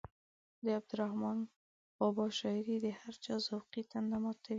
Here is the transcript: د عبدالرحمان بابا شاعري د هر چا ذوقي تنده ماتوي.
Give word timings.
د 0.63 0.65
عبدالرحمان 0.77 1.37
بابا 1.99 2.25
شاعري 2.39 2.77
د 2.85 2.87
هر 2.99 3.13
چا 3.23 3.33
ذوقي 3.47 3.81
تنده 3.91 4.17
ماتوي. 4.23 4.49